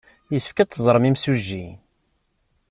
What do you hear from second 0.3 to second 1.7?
Yessefk ad teẓrem imsujji.